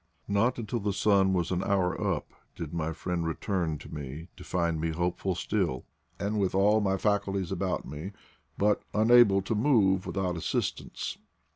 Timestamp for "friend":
2.91-3.23